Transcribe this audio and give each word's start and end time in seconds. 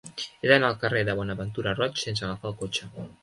He 0.21 0.47
d'anar 0.51 0.69
al 0.71 0.77
carrer 0.85 1.03
de 1.09 1.15
Bonaventura 1.19 1.75
Roig 1.81 2.03
sense 2.07 2.27
agafar 2.29 2.53
el 2.53 2.59
cotxe. 2.65 2.91